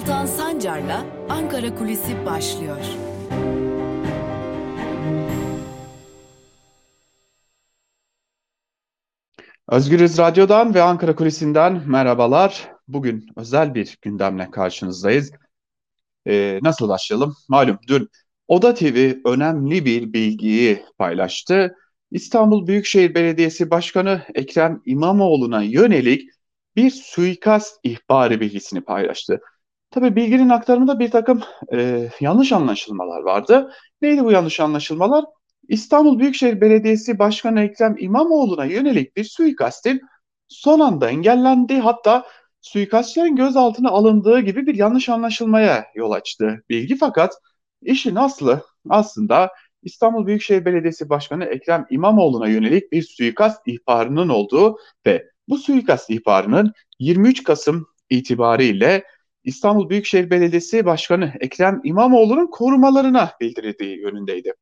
[0.00, 2.76] Altan Sancar'la Ankara Kulisi başlıyor.
[9.68, 12.72] Özgürüz Radyo'dan ve Ankara Kulisi'nden merhabalar.
[12.88, 15.32] Bugün özel bir gündemle karşınızdayız.
[16.26, 17.36] Ee, nasıl başlayalım?
[17.48, 18.08] Malum dün
[18.48, 21.76] Oda TV önemli bir bilgiyi paylaştı.
[22.10, 26.30] İstanbul Büyükşehir Belediyesi Başkanı Ekrem İmamoğlu'na yönelik
[26.76, 29.40] bir suikast ihbarı bilgisini paylaştı.
[29.90, 33.72] Tabii bilginin aktarımında bir takım e, yanlış anlaşılmalar vardı.
[34.02, 35.24] Neydi bu yanlış anlaşılmalar?
[35.68, 40.00] İstanbul Büyükşehir Belediyesi Başkanı Ekrem İmamoğlu'na yönelik bir suikastin
[40.48, 41.78] son anda engellendi.
[41.78, 42.26] Hatta
[42.60, 46.96] suikastçilerin gözaltına alındığı gibi bir yanlış anlaşılmaya yol açtı bilgi.
[46.96, 47.34] Fakat
[47.82, 49.50] işin aslı aslında
[49.82, 54.76] İstanbul Büyükşehir Belediyesi Başkanı Ekrem İmamoğlu'na yönelik bir suikast ihbarının olduğu
[55.06, 59.04] ve bu suikast ihbarının 23 Kasım itibariyle
[59.44, 64.52] İstanbul Büyükşehir Belediyesi Başkanı Ekrem İmamoğlu'nun korumalarına bildirildiği yönündeydi.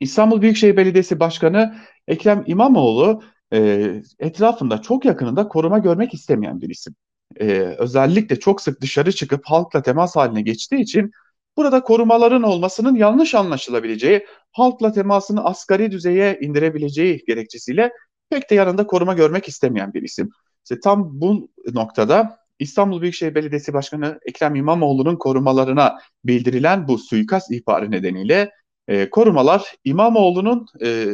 [0.00, 1.76] İstanbul Büyükşehir Belediyesi Başkanı
[2.08, 6.94] Ekrem İmamoğlu e, etrafında çok yakınında koruma görmek istemeyen bir isim.
[7.36, 11.10] E, özellikle çok sık dışarı çıkıp halkla temas haline geçtiği için
[11.56, 17.92] burada korumaların olmasının yanlış anlaşılabileceği, halkla temasını asgari düzeye indirebileceği gerekçesiyle
[18.30, 20.30] pek de yanında koruma görmek istemeyen bir isim.
[20.64, 27.90] İşte tam bu noktada İstanbul Büyükşehir Belediyesi Başkanı Ekrem İmamoğlu'nun korumalarına bildirilen bu suikast ihbarı
[27.90, 28.50] nedeniyle
[28.88, 31.06] e, korumalar İmamoğlu'nun e,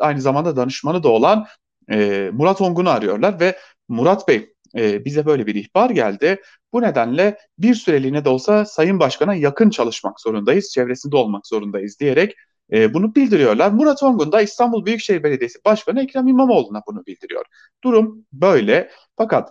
[0.00, 1.46] aynı zamanda danışmanı da olan
[1.90, 6.42] e, Murat Ongun'u arıyorlar ve Murat Bey e, bize böyle bir ihbar geldi.
[6.72, 12.34] Bu nedenle bir süreliğine de olsa Sayın Başkan'a yakın çalışmak zorundayız, çevresinde olmak zorundayız diyerek
[12.72, 13.70] e, bunu bildiriyorlar.
[13.70, 17.44] Murat Ongun da İstanbul Büyükşehir Belediyesi Başkanı Ekrem İmamoğlu'na bunu bildiriyor.
[17.84, 18.90] Durum böyle.
[19.16, 19.50] Fakat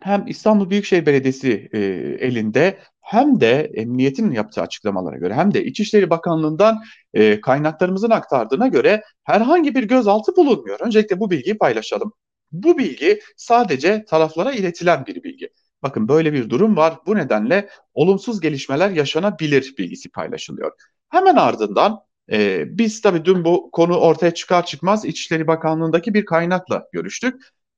[0.00, 1.78] hem İstanbul Büyükşehir Belediyesi e,
[2.26, 6.82] elinde hem de emniyetin yaptığı açıklamalara göre hem de İçişleri Bakanlığı'ndan
[7.14, 10.80] e, kaynaklarımızın aktardığına göre herhangi bir gözaltı bulunmuyor.
[10.80, 12.12] Öncelikle bu bilgiyi paylaşalım.
[12.52, 15.48] Bu bilgi sadece taraflara iletilen bir bilgi.
[15.82, 16.94] Bakın böyle bir durum var.
[17.06, 20.72] Bu nedenle olumsuz gelişmeler yaşanabilir bilgisi paylaşılıyor.
[21.08, 22.00] Hemen ardından
[22.32, 27.34] e, biz tabii dün bu konu ortaya çıkar çıkmaz İçişleri Bakanlığı'ndaki bir kaynakla görüştük.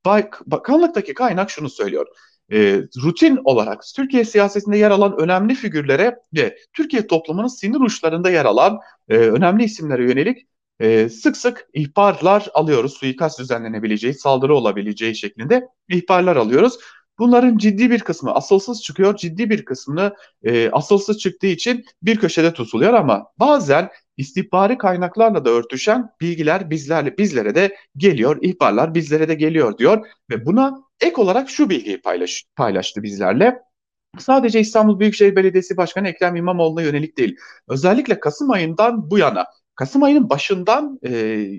[0.07, 2.07] Bak, bakanlıktaki kaynak şunu söylüyor.
[2.53, 8.45] E, rutin olarak Türkiye siyasetinde yer alan önemli figürlere ve Türkiye toplumunun sinir uçlarında yer
[8.45, 8.79] alan
[9.09, 10.47] e, önemli isimlere yönelik
[10.81, 12.93] e, sık sık ihbarlar alıyoruz.
[12.93, 16.79] Suikast düzenlenebileceği, saldırı olabileceği şeklinde ihbarlar alıyoruz.
[17.19, 22.53] Bunların ciddi bir kısmı asılsız çıkıyor, ciddi bir kısmını e, asılsız çıktığı için bir köşede
[22.53, 29.35] tutuluyor ama bazen istihbari kaynaklarla da örtüşen bilgiler bizlerle bizlere de geliyor, ihbarlar bizlere de
[29.35, 33.59] geliyor diyor ve buna ek olarak şu bilgiyi paylaş, paylaştı bizlerle.
[34.19, 37.37] Sadece İstanbul Büyükşehir Belediyesi Başkanı Ekrem İmamoğlu'na yönelik değil.
[37.69, 41.11] Özellikle Kasım ayından bu yana Kasım ayının başından e,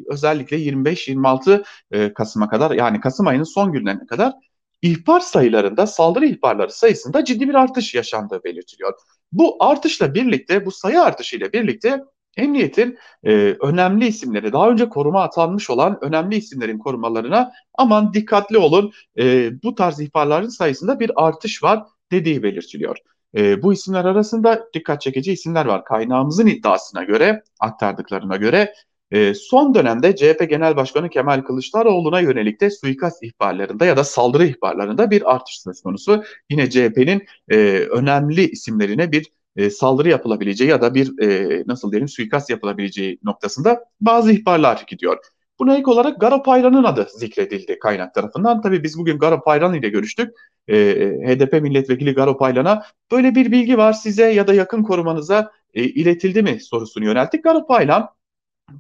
[0.07, 4.34] özellikle 25-26 e, Kasım'a kadar yani Kasım ayının son günlerine kadar
[4.81, 8.94] ihbar sayılarında saldırı ihbarları sayısında ciddi bir artış yaşandığı belirtiliyor.
[9.31, 12.03] Bu artışla birlikte bu sayı artışıyla birlikte
[12.38, 13.31] emniyetin e,
[13.62, 19.75] önemli isimleri daha önce koruma atanmış olan önemli isimlerin korumalarına aman dikkatli olun e, bu
[19.75, 22.98] tarz ihbarların sayısında bir artış var dediği belirtiliyor.
[23.38, 25.86] E, bu isimler arasında dikkat çekici isimler var.
[25.86, 28.74] Kaynağımızın iddiasına göre, aktardıklarına göre
[29.12, 34.46] e, son dönemde CHP Genel Başkanı Kemal Kılıçdaroğlu'na yönelik de suikast ihbarlarında ya da saldırı
[34.46, 36.24] ihbarlarında bir artış söz konusu.
[36.50, 39.25] Yine CHP'nin e, önemli isimlerine bir
[39.57, 45.18] e, saldırı yapılabileceği ya da bir e, nasıl diyelim suikast yapılabileceği noktasında bazı ihbarlar gidiyor.
[45.59, 48.62] Buna ilk olarak Garo Paylan'ın adı zikredildi kaynak tarafından.
[48.62, 50.34] Tabii biz bugün Garo Paylan ile görüştük.
[50.68, 50.75] E,
[51.25, 56.41] HDP milletvekili Garo Paylan'a böyle bir bilgi var size ya da yakın korumanıza e, iletildi
[56.41, 57.44] mi sorusunu yönelttik.
[57.44, 58.09] Garo Paylan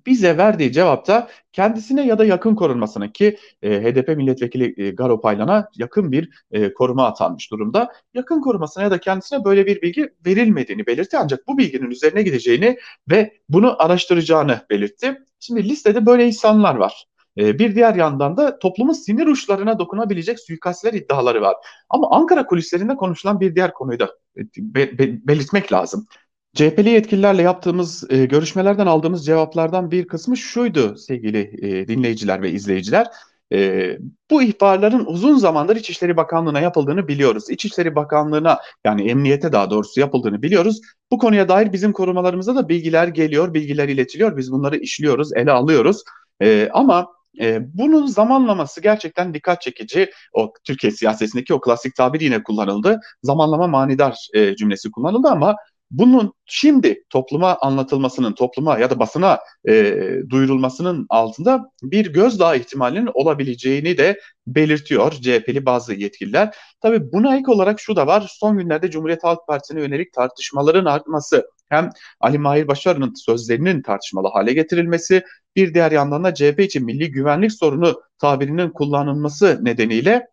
[0.05, 5.69] bize verdiği cevapta kendisine ya da yakın korunmasına ki e, HDP milletvekili e, Garo Paylan'a
[5.75, 7.91] yakın bir e, koruma atanmış durumda.
[8.13, 12.77] Yakın korumasına ya da kendisine böyle bir bilgi verilmediğini belirtti ancak bu bilginin üzerine gideceğini
[13.11, 15.17] ve bunu araştıracağını belirtti.
[15.39, 17.05] Şimdi listede böyle insanlar var.
[17.37, 21.55] E, bir diğer yandan da toplumun sinir uçlarına dokunabilecek suikastler iddiaları var.
[21.89, 26.07] Ama Ankara kulislerinde konuşulan bir diğer konuyu da e, be, be, belirtmek lazım.
[26.57, 33.07] CHP'li yetkililerle yaptığımız e, görüşmelerden aldığımız cevaplardan bir kısmı şuydu sevgili e, dinleyiciler ve izleyiciler.
[33.53, 33.89] E,
[34.31, 37.49] bu ihbarların uzun zamandır İçişleri Bakanlığı'na yapıldığını biliyoruz.
[37.49, 40.81] İçişleri Bakanlığı'na yani emniyete daha doğrusu yapıldığını biliyoruz.
[41.11, 44.37] Bu konuya dair bizim korumalarımıza da bilgiler geliyor, bilgiler iletiliyor.
[44.37, 46.03] Biz bunları işliyoruz, ele alıyoruz.
[46.41, 50.11] E, ama E, bunun zamanlaması gerçekten dikkat çekici.
[50.33, 52.99] O Türkiye siyasetindeki o klasik tabir yine kullanıldı.
[53.23, 55.55] Zamanlama manidar e, cümlesi kullanıldı ama
[55.91, 59.95] bunun şimdi topluma anlatılmasının, topluma ya da basına e,
[60.29, 66.55] duyurulmasının altında bir gözdağı ihtimalinin olabileceğini de belirtiyor CHP'li bazı yetkililer.
[66.81, 68.27] Tabii buna ek olarak şu da var.
[68.29, 71.89] Son günlerde Cumhuriyet Halk Partisi'ne yönelik tartışmaların artması hem
[72.19, 75.23] Ali Mahir Başarı'nın sözlerinin tartışmalı hale getirilmesi,
[75.55, 80.27] bir diğer yandan da CHP için milli güvenlik sorunu tabirinin kullanılması nedeniyle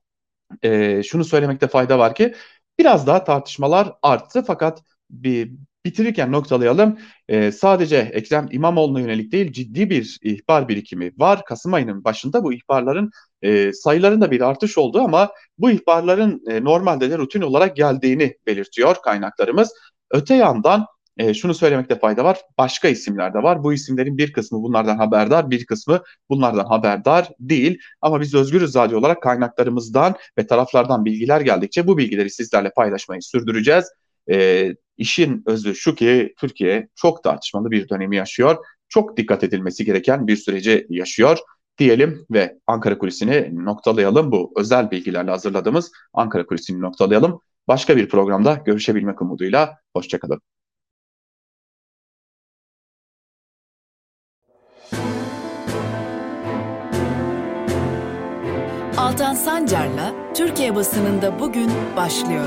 [0.62, 2.34] e, şunu söylemekte fayda var ki
[2.78, 5.52] biraz daha tartışmalar arttı fakat bir
[5.84, 6.98] bitirirken noktalayalım.
[7.28, 11.44] E, sadece Ekrem İmamoğlu'na yönelik değil ciddi bir ihbar birikimi var.
[11.44, 13.10] Kasım ayının başında bu ihbarların
[13.42, 18.96] e, sayılarında bir artış oldu ama bu ihbarların e, normalde de rutin olarak geldiğini belirtiyor
[19.02, 19.72] kaynaklarımız.
[20.10, 20.86] Öte yandan
[21.18, 22.40] e, şunu söylemekte fayda var.
[22.58, 23.64] Başka isimler de var.
[23.64, 27.78] Bu isimlerin bir kısmı bunlardan haberdar, bir kısmı bunlardan haberdar değil.
[28.00, 33.84] Ama biz Özgürüz Radyo olarak kaynaklarımızdan ve taraflardan bilgiler geldikçe bu bilgileri sizlerle paylaşmayı sürdüreceğiz.
[34.30, 38.56] E, işin özü şu ki Türkiye çok tartışmalı bir dönemi yaşıyor.
[38.88, 41.38] Çok dikkat edilmesi gereken bir süreci yaşıyor
[41.78, 44.32] diyelim ve Ankara Kulisi'ni noktalayalım.
[44.32, 47.40] Bu özel bilgilerle hazırladığımız Ankara Kulisi'ni noktalayalım.
[47.68, 50.40] Başka bir programda görüşebilmek umuduyla hoşçakalın.
[58.96, 62.46] Altan Sancar'la Türkiye basınında bugün başlıyor.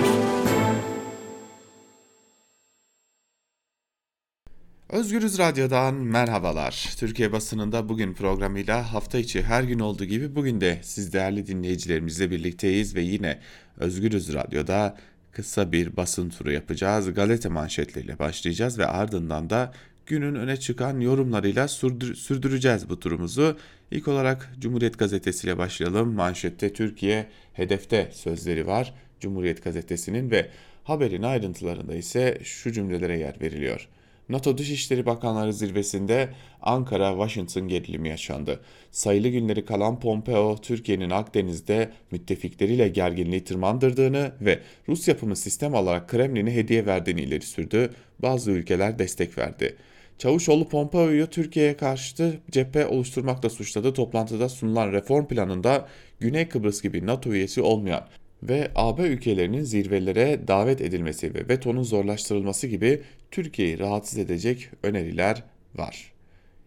[4.89, 6.89] Özgürüz Radyo'dan merhabalar.
[6.97, 12.31] Türkiye basınında bugün programıyla hafta içi her gün olduğu gibi bugün de siz değerli dinleyicilerimizle
[12.31, 13.39] birlikteyiz ve yine
[13.77, 14.97] Özgürüz Radyo'da
[15.31, 17.13] kısa bir basın turu yapacağız.
[17.13, 19.73] Gazete manşetleriyle başlayacağız ve ardından da
[20.05, 23.57] günün öne çıkan yorumlarıyla sürdür sürdüreceğiz bu turumuzu.
[23.91, 26.13] İlk olarak Cumhuriyet Gazetesi ile başlayalım.
[26.13, 30.49] Manşette Türkiye hedefte sözleri var Cumhuriyet Gazetesi'nin ve
[30.83, 33.87] haberin ayrıntılarında ise şu cümlelere yer veriliyor.
[34.29, 36.29] NATO Dışişleri Bakanları Zirvesi'nde
[36.62, 38.59] Ankara-Washington gerilimi yaşandı.
[38.91, 44.59] Sayılı günleri kalan Pompeo, Türkiye'nin Akdeniz'de müttefikleriyle gerginliği tırmandırdığını ve
[44.89, 47.94] Rus yapımı sistem olarak Kremlin'e hediye verdiğini ileri sürdü.
[48.19, 49.75] Bazı ülkeler destek verdi.
[50.18, 53.94] Çavuşoğlu Pompeo'yu Türkiye'ye karşı cephe oluşturmakla suçladı.
[53.94, 55.88] Toplantıda sunulan reform planında
[56.19, 58.07] Güney Kıbrıs gibi NATO üyesi olmayan
[58.44, 63.01] ve AB ülkelerinin zirvelere davet edilmesi ve vetonun zorlaştırılması gibi
[63.31, 65.44] Türkiye'yi rahatsız edecek öneriler
[65.75, 66.13] var.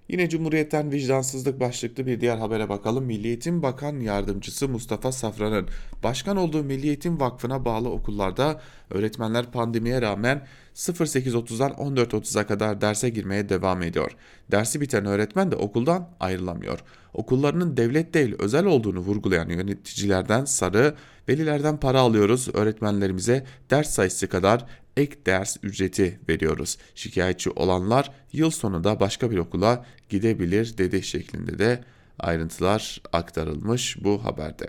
[0.09, 3.05] Yine Cumhuriyet'ten vicdansızlık başlıklı bir diğer habere bakalım.
[3.05, 5.69] Milli Eğitim Bakan Yardımcısı Mustafa Safran'ın
[6.03, 8.61] başkan olduğu Milli Eğitim Vakfı'na bağlı okullarda
[8.91, 14.13] öğretmenler pandemiye rağmen 08.30'dan 14.30'a kadar derse girmeye devam ediyor.
[14.51, 16.79] Dersi biten öğretmen de okuldan ayrılamıyor.
[17.15, 20.95] Okullarının devlet değil özel olduğunu vurgulayan yöneticilerden sarı,
[21.29, 26.79] velilerden para alıyoruz, öğretmenlerimize ders sayısı kadar ek ders ücreti veriyoruz.
[26.95, 31.85] Şikayetçi olanlar yıl sonunda başka bir okula gidebilir dedi şeklinde de
[32.19, 34.67] ayrıntılar aktarılmış bu haberde.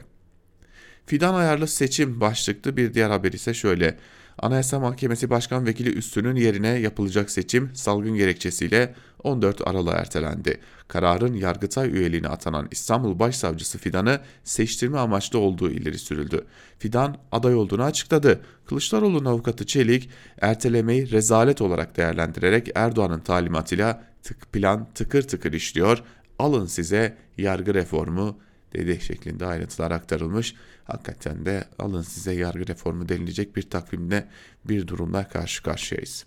[1.05, 3.97] Fidan ayarlı seçim başlıklı bir diğer haber ise şöyle.
[4.41, 10.59] Anayasa Mahkemesi Başkan Vekili Üstü'nün yerine yapılacak seçim salgın gerekçesiyle 14 Aralık'a ertelendi.
[10.87, 16.45] Kararın Yargıtay üyeliğine atanan İstanbul Başsavcısı Fidan'ı seçtirme amaçlı olduğu ileri sürüldü.
[16.79, 18.41] Fidan aday olduğunu açıkladı.
[18.65, 20.09] Kılıçdaroğlu'nun avukatı Çelik
[20.41, 26.03] ertelemeyi rezalet olarak değerlendirerek Erdoğan'ın talimatıyla tık plan tıkır tıkır işliyor.
[26.39, 28.37] Alın size yargı reformu
[28.73, 30.55] dedi şeklinde ayrıntılar aktarılmış.
[30.91, 34.27] Hakikaten de alın size yargı reformu denilecek bir takvimde
[34.65, 36.25] bir durumla karşı karşıyayız.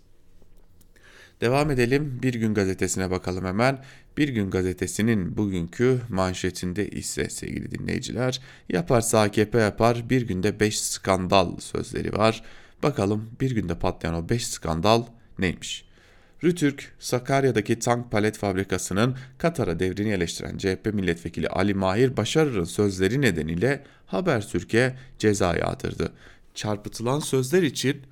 [1.41, 3.85] Devam edelim Bir Gün Gazetesi'ne bakalım hemen.
[4.17, 11.57] Bir Gün Gazetesi'nin bugünkü manşetinde ise sevgili dinleyiciler yaparsa AKP yapar bir günde 5 skandal
[11.59, 12.43] sözleri var.
[12.83, 15.07] Bakalım bir günde patlayan o 5 skandal
[15.39, 15.84] neymiş?
[16.45, 23.85] Rütürk, Sakarya'daki tank palet fabrikasının Katar'a devrini eleştiren CHP milletvekili Ali Mahir Başarır'ın sözleri nedeniyle
[24.07, 26.13] Habertürk'e ceza yağdırdı.
[26.55, 28.03] Çarpıtılan sözler için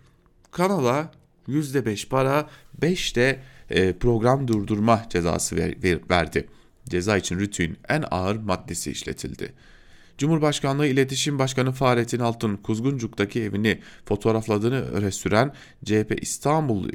[0.51, 1.13] kanala
[1.49, 2.49] %5 para
[2.83, 3.39] 5 de
[3.71, 6.49] e, program durdurma cezası ver, ver, verdi.
[6.89, 9.53] Ceza için Rütük'ün en ağır maddesi işletildi.
[10.19, 15.53] Cumhurbaşkanlığı İletişim Başkanı Fahrettin Altun Kuzguncuk'taki evini fotoğrafladığını öne süren
[15.85, 16.89] CHP İstanbul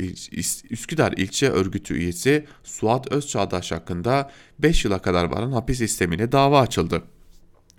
[0.69, 7.03] Üsküdar İlçe Örgütü üyesi Suat Özçağdaş hakkında 5 yıla kadar varan hapis istemine dava açıldı.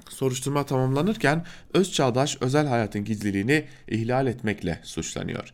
[0.09, 5.53] Soruşturma tamamlanırken Özçağdaş özel hayatın gizliliğini ihlal etmekle suçlanıyor.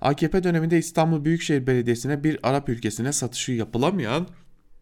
[0.00, 4.26] AKP döneminde İstanbul Büyükşehir Belediyesi'ne bir Arap ülkesine satışı yapılamayan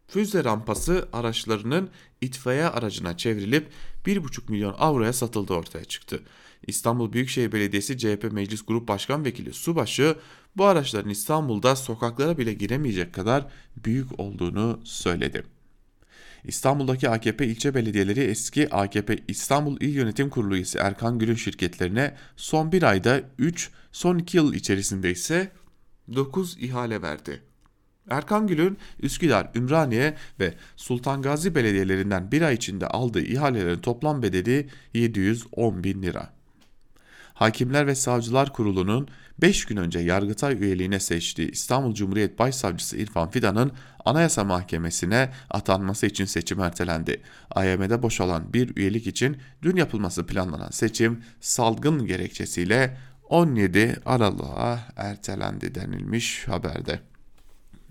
[0.08, 1.90] füze rampası araçlarının
[2.20, 3.68] itfaiye aracına çevrilip
[4.06, 6.22] 1,5 milyon avroya satıldığı ortaya çıktı.
[6.66, 10.16] İstanbul Büyükşehir Belediyesi CHP Meclis Grup Başkan Vekili Subaşı
[10.56, 13.46] bu araçların İstanbul'da sokaklara bile giremeyecek kadar
[13.84, 15.44] büyük olduğunu söyledi.
[16.44, 22.72] İstanbul'daki AKP ilçe belediyeleri eski AKP İstanbul İl Yönetim Kurulu üyesi Erkan Gül'ün şirketlerine son
[22.72, 25.52] bir ayda 3, son 2 yıl içerisinde ise
[26.14, 27.51] 9 ihale verdi.
[28.12, 34.68] Erkan Gül'ün Üsküdar, Ümraniye ve Sultan Gazi belediyelerinden bir ay içinde aldığı ihalelerin toplam bedeli
[34.94, 36.32] 710 bin lira.
[37.34, 39.08] Hakimler ve Savcılar Kurulu'nun
[39.40, 43.72] 5 gün önce Yargıtay üyeliğine seçtiği İstanbul Cumhuriyet Başsavcısı İrfan Fidan'ın
[44.04, 47.22] Anayasa Mahkemesi'ne atanması için seçim ertelendi.
[47.50, 52.96] AYM'de boşalan bir üyelik için dün yapılması planlanan seçim salgın gerekçesiyle
[53.28, 57.11] 17 Aralık'a ertelendi denilmiş haberde.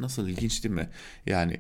[0.02, 0.90] Nasıl ilginç değil mi?
[1.26, 1.60] Yani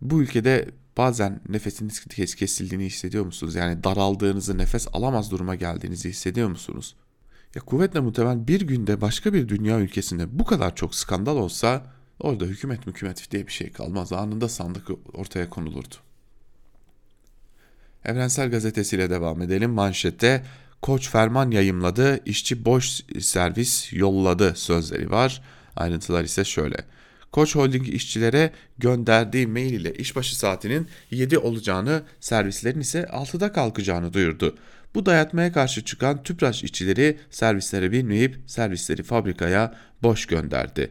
[0.00, 2.04] bu ülkede bazen nefesiniz
[2.36, 3.54] kesildiğini hissediyor musunuz?
[3.54, 6.96] Yani daraldığınızı, nefes alamaz duruma geldiğinizi hissediyor musunuz?
[7.54, 11.86] Ya kuvvetle muhtemel bir günde başka bir dünya ülkesinde bu kadar çok skandal olsa
[12.20, 14.12] orada hükümet mükümet diye bir şey kalmaz.
[14.12, 15.94] Anında sandık ortaya konulurdu.
[18.04, 19.70] Evrensel Gazetesi'yle devam edelim.
[19.70, 20.44] Manşette
[20.82, 25.42] Koç ferman yayımladı, işçi boş servis yolladı sözleri var.
[25.76, 26.76] Ayrıntılar ise şöyle.
[27.32, 34.58] Koç Holding işçilere gönderdiği mail ile işbaşı saatinin 7 olacağını, servislerin ise 6'da kalkacağını duyurdu.
[34.94, 40.90] Bu dayatmaya karşı çıkan Tüpraş işçileri servislere binmeyip servisleri fabrikaya boş gönderdi.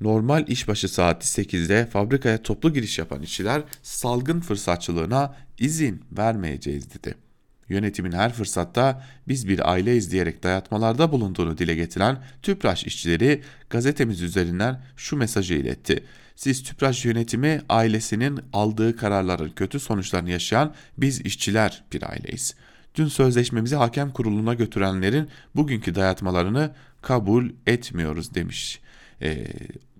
[0.00, 7.27] Normal işbaşı saati 8'de fabrikaya toplu giriş yapan işçiler salgın fırsatçılığına izin vermeyeceğiz dedi.
[7.68, 14.82] Yönetimin her fırsatta biz bir aileyiz diyerek dayatmalarda bulunduğunu dile getiren Tüpraş işçileri gazetemiz üzerinden
[14.96, 16.04] şu mesajı iletti.
[16.36, 22.54] Siz Tüpraş yönetimi ailesinin aldığı kararların kötü sonuçlarını yaşayan biz işçiler bir aileyiz.
[22.94, 26.70] Dün sözleşmemizi hakem kuruluna götürenlerin bugünkü dayatmalarını
[27.02, 28.80] kabul etmiyoruz demiş.
[29.22, 29.46] Ee,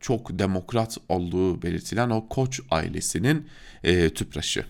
[0.00, 3.46] çok demokrat olduğu belirtilen o Koç ailesinin
[3.84, 4.64] e, Tüpraş'ı.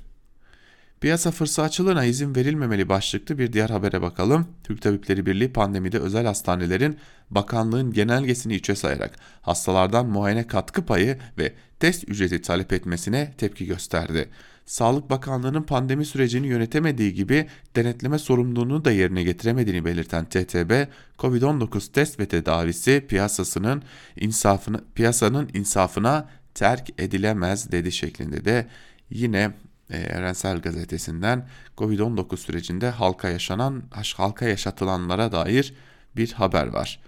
[1.01, 4.47] Piyasa fırsatçılığına izin verilmemeli başlıklı bir diğer habere bakalım.
[4.65, 6.97] Türk Tabipleri Birliği pandemide özel hastanelerin
[7.31, 14.29] bakanlığın genelgesini içe sayarak hastalardan muayene katkı payı ve test ücreti talep etmesine tepki gösterdi.
[14.67, 20.87] Sağlık Bakanlığı'nın pandemi sürecini yönetemediği gibi denetleme sorumluluğunu da yerine getiremediğini belirten TTB,
[21.19, 23.83] COVID-19 test ve tedavisi piyasasının
[24.17, 28.67] insafına, piyasanın insafına terk edilemez dedi şeklinde de
[29.11, 29.53] yine
[29.91, 33.83] e, Evrensel Gazetesi'nden Covid-19 sürecinde halka yaşanan
[34.17, 35.75] halka yaşatılanlara dair
[36.17, 37.01] bir haber var.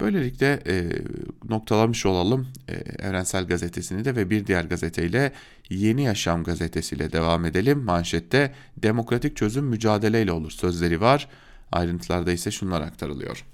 [0.00, 0.92] Böylelikle e,
[1.48, 2.72] noktalamış olalım e,
[3.06, 5.32] Evrensel Gazetesi'ni de ve bir diğer gazeteyle
[5.70, 7.78] Yeni Yaşam gazetesiyle devam edelim.
[7.82, 11.28] Manşette demokratik çözüm mücadeleyle olur sözleri var.
[11.72, 13.44] Ayrıntılarda ise şunlar aktarılıyor.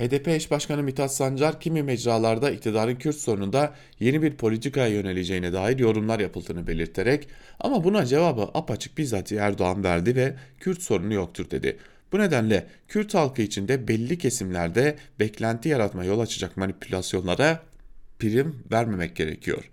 [0.00, 5.78] HDP eş başkanı Mithat Sancar kimi mecralarda iktidarın Kürt sorununda yeni bir politikaya yöneleceğine dair
[5.78, 7.28] yorumlar yapıldığını belirterek
[7.60, 11.76] ama buna cevabı apaçık bizzat Erdoğan verdi ve Kürt sorunu yoktur dedi.
[12.12, 17.62] Bu nedenle Kürt halkı içinde belli kesimlerde beklenti yaratma yol açacak manipülasyonlara
[18.18, 19.70] prim vermemek gerekiyor.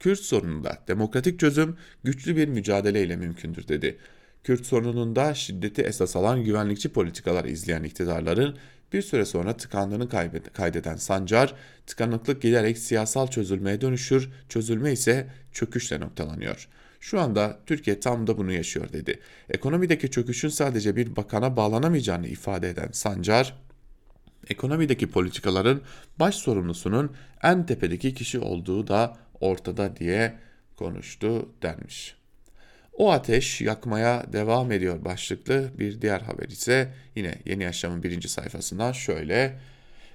[0.00, 3.98] Kürt sorununda demokratik çözüm güçlü bir mücadeleyle mümkündür dedi.
[4.44, 8.56] Kürt sorununda şiddeti esas alan güvenlikçi politikalar izleyen iktidarların
[8.92, 10.08] bir süre sonra tıkandığını
[10.52, 11.54] kaydeden Sancar,
[11.86, 16.68] tıkanıklık giderek siyasal çözülmeye dönüşür, çözülme ise çöküşle noktalanıyor.
[17.00, 19.20] Şu anda Türkiye tam da bunu yaşıyor dedi.
[19.50, 23.54] Ekonomideki çöküşün sadece bir bakana bağlanamayacağını ifade eden Sancar,
[24.48, 25.80] ekonomideki politikaların
[26.20, 30.38] baş sorumlusunun en tepedeki kişi olduğu da ortada diye
[30.76, 32.17] konuştu denmiş.
[32.98, 38.92] O ateş yakmaya devam ediyor başlıklı bir diğer haber ise yine Yeni Yaşam'ın birinci sayfasından
[38.92, 39.58] şöyle.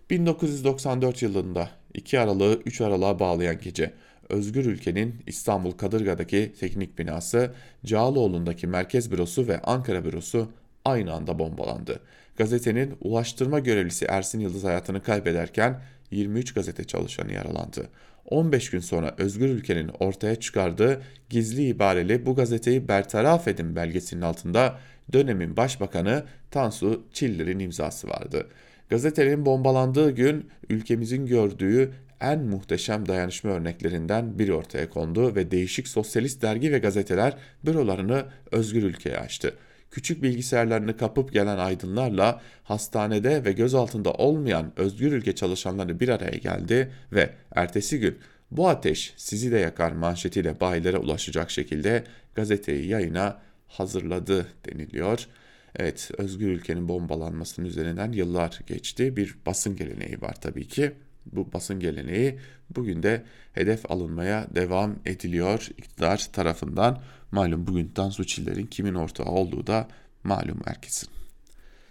[0.10, 3.94] 1994 yılında 2 Aralık'ı 3 Aralık'a bağlayan gece
[4.30, 7.54] Özgür Ülke'nin İstanbul Kadırga'daki teknik binası,
[7.86, 10.52] Cağaloğlu'ndaki merkez bürosu ve Ankara bürosu
[10.86, 12.00] aynı anda bombalandı.
[12.38, 17.90] Gazetenin ulaştırma görevlisi Ersin Yıldız hayatını kaybederken 23 gazete çalışanı yaralandı.
[18.26, 24.80] 15 gün sonra Özgür Ülke'nin ortaya çıkardığı gizli ibareli bu gazeteyi bertaraf edin belgesinin altında
[25.14, 28.48] dönemin başbakanı Tansu Çiller'in imzası vardı.
[28.90, 36.42] Gazetenin bombalandığı gün ülkemizin gördüğü en muhteşem dayanışma örneklerinden biri ortaya kondu ve değişik sosyalist
[36.42, 39.56] dergi ve gazeteler bürolarını özgür ülkeye açtı
[39.94, 46.92] küçük bilgisayarlarını kapıp gelen aydınlarla hastanede ve gözaltında olmayan özgür ülke çalışanları bir araya geldi
[47.12, 48.18] ve ertesi gün
[48.52, 52.04] Bu ateş sizi de yakar manşetiyle bayilere ulaşacak şekilde
[52.36, 55.28] gazeteyi yayına hazırladı deniliyor.
[55.76, 59.18] Evet, özgür ülkenin bombalanmasının üzerinden yıllar geçti.
[59.18, 60.92] Bir basın geleneği var tabii ki.
[61.26, 63.24] Bu basın geleneği bugün de
[63.54, 67.02] hedef alınmaya devam ediliyor iktidar tarafından.
[67.34, 69.88] Malum bugün Tansu Çiller'in kimin ortağı olduğu da
[70.24, 71.10] malum herkesin.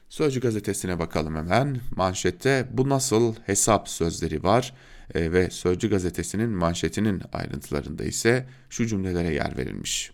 [0.09, 1.81] Sözcü gazetesine bakalım hemen.
[1.97, 4.75] Manşette bu nasıl hesap sözleri var
[5.15, 10.13] e, ve Sözcü gazetesinin manşetinin ayrıntılarında ise şu cümlelere yer verilmiş.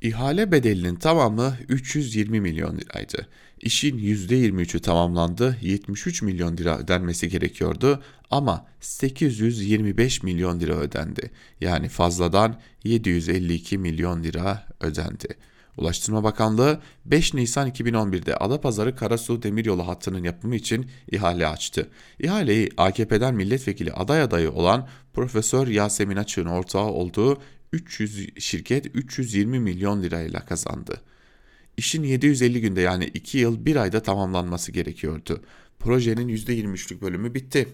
[0.00, 3.28] İhale bedelinin tamamı 320 milyon liraydı.
[3.60, 11.30] İşin %23'ü tamamlandı, 73 milyon lira ödenmesi gerekiyordu ama 825 milyon lira ödendi.
[11.60, 15.28] Yani fazladan 752 milyon lira ödendi.
[15.76, 21.88] Ulaştırma Bakanlığı 5 Nisan 2011'de Adapazarı Karasu Demiryolu hattının yapımı için ihale açtı.
[22.18, 27.38] İhaleyi AKP'den milletvekili aday adayı olan Profesör Yasemin Açık'ın ortağı olduğu
[27.72, 31.00] 300 şirket 320 milyon lirayla kazandı.
[31.78, 35.42] İşin 750 günde yani 2 yıl 1 ayda tamamlanması gerekiyordu.
[35.78, 37.68] Projenin %23'lük bölümü bitti.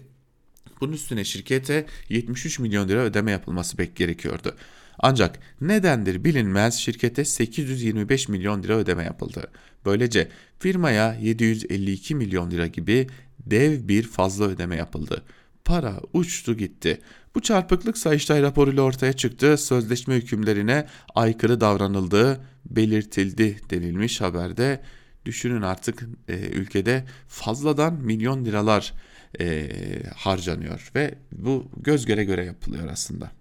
[0.81, 4.55] Bunun üstüne şirkete 73 milyon lira ödeme yapılması bek gerekiyordu.
[4.99, 9.51] Ancak nedendir bilinmez şirkete 825 milyon lira ödeme yapıldı.
[9.85, 10.27] Böylece
[10.59, 13.07] firmaya 752 milyon lira gibi
[13.39, 15.23] dev bir fazla ödeme yapıldı.
[15.65, 17.01] Para uçtu gitti.
[17.35, 19.57] Bu çarpıklık Sayıştay raporuyla ortaya çıktı.
[19.57, 24.81] Sözleşme hükümlerine aykırı davranıldığı belirtildi denilmiş haberde.
[25.25, 28.93] Düşünün artık e, ülkede fazladan milyon liralar
[29.39, 29.69] e,
[30.15, 33.31] harcanıyor ve bu göz göre göre yapılıyor aslında.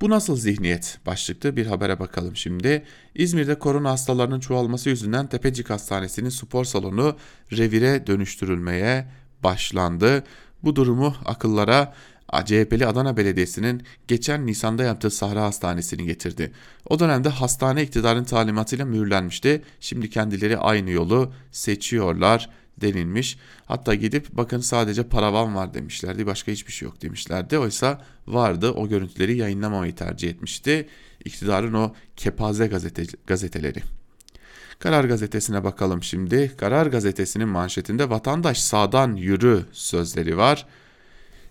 [0.00, 2.84] Bu nasıl zihniyet başlıklı bir habere bakalım şimdi.
[3.14, 7.16] İzmir'de korona hastalarının çoğalması yüzünden Tepecik Hastanesi'nin spor salonu
[7.52, 9.08] revire dönüştürülmeye
[9.42, 10.24] başlandı.
[10.64, 11.94] Bu durumu akıllara
[12.44, 16.52] CHP'li Adana Belediyesi'nin geçen Nisan'da yaptığı Sahra Hastanesi'ni getirdi.
[16.88, 19.62] O dönemde hastane iktidarın talimatıyla mühürlenmişti.
[19.80, 23.38] Şimdi kendileri aynı yolu seçiyorlar denilmiş.
[23.64, 26.26] Hatta gidip bakın sadece paravan var demişlerdi.
[26.26, 27.58] Başka hiçbir şey yok demişlerdi.
[27.58, 28.70] Oysa vardı.
[28.70, 30.88] O görüntüleri yayınlamamayı tercih etmişti.
[31.24, 33.82] İktidarın o kepaze gazete, gazeteleri.
[34.80, 36.52] Karar Gazetesi'ne bakalım şimdi.
[36.56, 40.66] Karar Gazetesi'nin manşetinde vatandaş sağdan yürü sözleri var.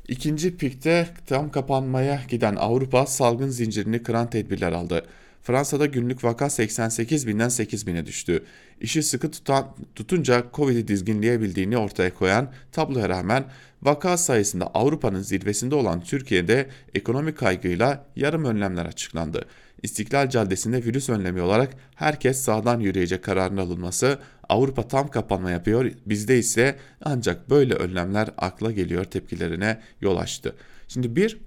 [0.07, 5.05] İkinci pikte tam kapanmaya giden Avrupa salgın zincirini kıran tedbirler aldı.
[5.43, 8.43] Fransa'da günlük vaka 88 binden 8 bine düştü.
[8.81, 13.45] İşi sıkı tutan, tutunca Covid'i dizginleyebildiğini ortaya koyan tabloya rağmen
[13.81, 19.45] vaka sayısında Avrupa'nın zirvesinde olan Türkiye'de ekonomik kaygıyla yarım önlemler açıklandı.
[19.83, 26.39] İstiklal Caddesi'nde virüs önlemi olarak herkes sağdan yürüyecek kararın alınması Avrupa tam kapanma yapıyor bizde
[26.39, 30.55] ise ancak böyle önlemler akla geliyor tepkilerine yol açtı.
[30.87, 31.37] Şimdi bir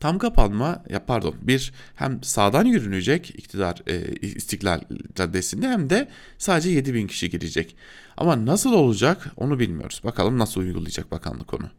[0.00, 4.80] tam kapanma ya pardon bir hem sağdan yürünecek iktidar e, istiklal
[5.14, 7.76] caddesinde hem de sadece 7 bin kişi girecek.
[8.16, 10.00] Ama nasıl olacak onu bilmiyoruz.
[10.04, 11.70] Bakalım nasıl uygulayacak bakanlık onu.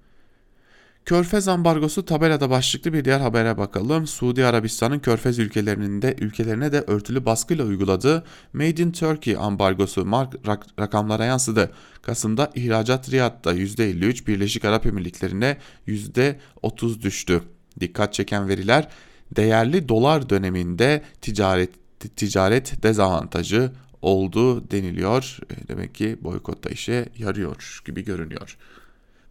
[1.06, 4.08] Körfez ambargosu tabelada başlıklı bir diğer habere bakalım.
[4.08, 10.66] Suudi Arabistan'ın Körfez ülkelerinde ülkelerine de örtülü baskıyla uyguladığı Made in Turkey ambargosu mark, rak,
[10.80, 11.72] rakamlara yansıdı.
[12.02, 17.42] Kasım'da ihracat Riyad'da %53, Birleşik Arap Emirlikleri'ne %30 düştü.
[17.80, 18.88] Dikkat çeken veriler
[19.36, 21.70] değerli dolar döneminde ticaret
[22.16, 25.40] ticaret dezavantajı oldu deniliyor.
[25.50, 28.58] E, demek ki boykotta işe yarıyor gibi görünüyor.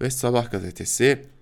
[0.00, 1.33] Ve Sabah gazetesi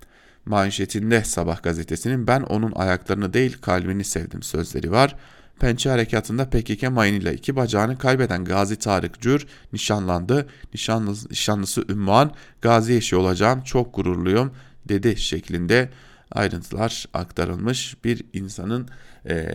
[0.47, 5.17] manşetinde Sabah gazetesinin ben onun ayaklarını değil kalbini sevdim sözleri var.
[5.61, 10.47] Pençe harekatında PKK mayınıyla iki bacağını kaybeden Gazi Tarık Cür nişanlandı.
[10.75, 14.53] Nişanlısı, nişanlısı Ümmühan Gazi eşi olacağım çok gururluyum
[14.89, 15.91] dedi şeklinde
[16.33, 17.97] ayrıntılar aktarılmış.
[18.05, 18.89] Bir insanın
[19.29, 19.49] e,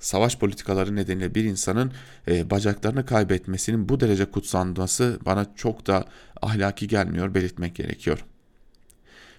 [0.00, 1.92] savaş politikaları nedeniyle bir insanın
[2.28, 6.04] e, bacaklarını kaybetmesinin bu derece kutsanması bana çok da
[6.42, 8.24] ahlaki gelmiyor belirtmek gerekiyor.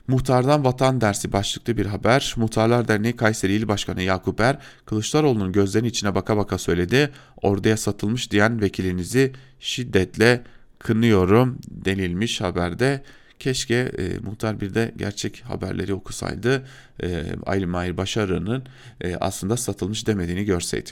[0.07, 2.33] Muhtardan Vatan Dersi başlıklı bir haber.
[2.37, 7.11] Muhtarlar Derneği Kayseri İl Başkanı Yakup Er, Kılıçdaroğlu'nun gözlerinin içine baka baka söyledi.
[7.41, 10.43] Orduya satılmış diyen vekilinizi şiddetle
[10.79, 13.03] kınıyorum denilmiş haberde.
[13.39, 16.67] Keşke e, muhtar bir de gerçek haberleri okusaydı.
[17.03, 18.63] E, Aylin Mahir Başarı'nın
[19.01, 20.89] e, aslında satılmış demediğini görseydi.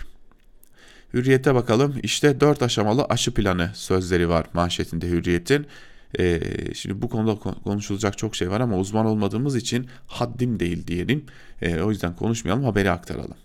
[1.13, 1.95] Hürriyete bakalım.
[2.03, 5.67] İşte dört aşamalı aşı planı sözleri var manşetinde Hürriyet'in.
[6.19, 6.39] Ee,
[6.73, 11.25] şimdi bu konuda konuşulacak çok şey var ama uzman olmadığımız için haddim değil diyelim.
[11.61, 13.37] Ee, o yüzden konuşmayalım haberi aktaralım.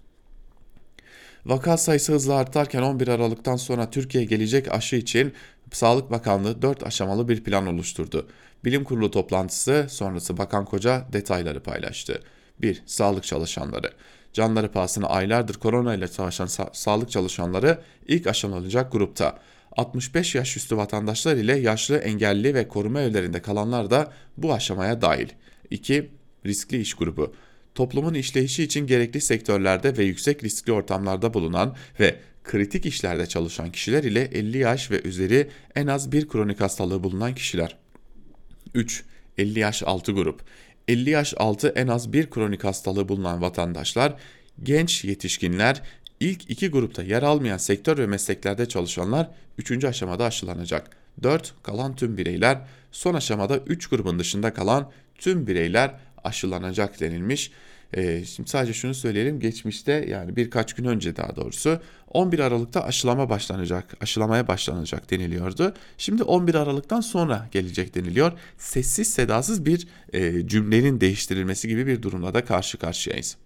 [1.46, 5.32] Vaka sayısı hızla artarken 11 Aralık'tan sonra Türkiye'ye gelecek aşı için
[5.72, 8.28] Sağlık Bakanlığı 4 aşamalı bir plan oluşturdu.
[8.64, 12.22] Bilim Kurulu toplantısı sonrası Bakan Koca detayları paylaştı.
[12.62, 12.82] 1.
[12.86, 13.92] Sağlık çalışanları.
[14.32, 19.38] Canları pahasına aylardır korona ile savaşan sa- sağlık çalışanları ilk aşılanacak grupta.
[19.76, 25.28] 65 yaş üstü vatandaşlar ile yaşlı, engelli ve koruma evlerinde kalanlar da bu aşamaya dahil.
[25.70, 26.10] 2.
[26.46, 27.34] Riskli iş grubu.
[27.74, 34.04] Toplumun işleyişi için gerekli sektörlerde ve yüksek riskli ortamlarda bulunan ve kritik işlerde çalışan kişiler
[34.04, 37.76] ile 50 yaş ve üzeri en az bir kronik hastalığı bulunan kişiler.
[38.74, 39.04] 3.
[39.38, 40.42] 50 yaş altı grup.
[40.88, 44.14] 50 yaş altı en az bir kronik hastalığı bulunan vatandaşlar,
[44.62, 45.82] genç yetişkinler,
[46.20, 49.84] ilk iki grupta yer almayan sektör ve mesleklerde çalışanlar 3.
[49.84, 50.90] aşamada aşılanacak.
[51.22, 51.54] 4.
[51.62, 52.58] Kalan tüm bireyler,
[52.92, 57.50] son aşamada 3 grubun dışında kalan tüm bireyler aşılanacak denilmiş.
[57.94, 63.30] Ee, şimdi sadece şunu söyleyelim geçmişte yani birkaç gün önce daha doğrusu 11 Aralık'ta aşılama
[63.30, 65.74] başlanacak, aşılamaya başlanacak deniliyordu.
[65.98, 68.32] Şimdi 11 Aralık'tan sonra gelecek deniliyor.
[68.58, 73.36] Sessiz sedasız bir e, cümlenin değiştirilmesi gibi bir durumla da karşı karşıyayız.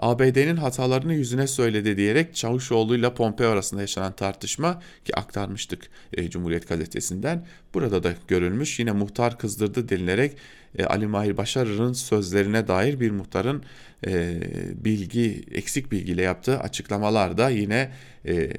[0.00, 6.68] ABD'nin hatalarını yüzüne söyledi diyerek Çavuşoğlu ile Pompeo arasında yaşanan tartışma ki aktarmıştık e, Cumhuriyet
[6.68, 7.46] Gazetesi'nden.
[7.74, 10.36] Burada da görülmüş yine muhtar kızdırdı denilerek
[10.78, 13.62] e, Ali Mahir Başarır'ın sözlerine dair bir muhtarın
[14.06, 14.40] e,
[14.84, 17.92] bilgi eksik bilgiyle yaptığı açıklamalar da yine
[18.26, 18.50] e,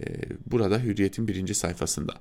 [0.45, 2.13] burada Hürriyet'in birinci sayfasında.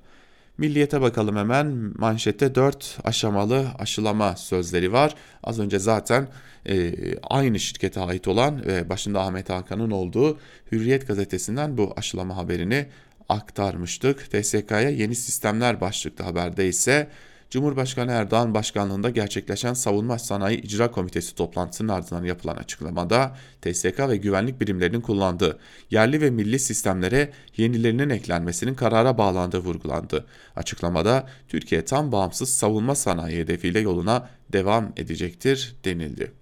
[0.61, 1.91] Milliyete bakalım hemen.
[1.97, 5.15] Manşette 4 aşamalı aşılama sözleri var.
[5.43, 6.27] Az önce zaten
[6.69, 6.93] e,
[7.23, 10.39] aynı şirkete ait olan ve başında Ahmet Hakan'ın olduğu
[10.71, 12.85] Hürriyet gazetesinden bu aşılama haberini
[13.29, 14.31] aktarmıştık.
[14.31, 17.07] TSK'ya yeni sistemler başlıklı haberde ise
[17.51, 24.61] Cumhurbaşkanı Erdoğan başkanlığında gerçekleşen Savunma Sanayi İcra Komitesi toplantısının ardından yapılan açıklamada TSK ve güvenlik
[24.61, 25.59] birimlerinin kullandığı
[25.89, 30.25] yerli ve milli sistemlere yenilerinin eklenmesinin karara bağlandığı vurgulandı.
[30.55, 36.40] Açıklamada Türkiye tam bağımsız savunma sanayi hedefiyle yoluna devam edecektir denildi.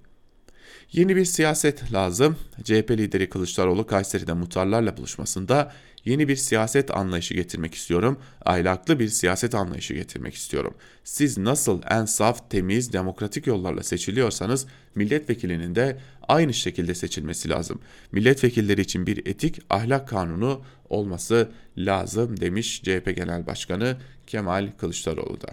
[0.91, 2.37] Yeni bir siyaset lazım.
[2.63, 5.73] CHP lideri Kılıçdaroğlu Kayseri'de muhtarlarla buluşmasında
[6.05, 8.19] yeni bir siyaset anlayışı getirmek istiyorum.
[8.45, 10.73] Ahlaklı bir siyaset anlayışı getirmek istiyorum.
[11.03, 15.97] Siz nasıl en saf, temiz, demokratik yollarla seçiliyorsanız milletvekilinin de
[16.27, 17.81] aynı şekilde seçilmesi lazım.
[18.11, 23.97] Milletvekilleri için bir etik ahlak kanunu olması lazım demiş CHP Genel Başkanı
[24.27, 25.49] Kemal Kılıçdaroğlu da.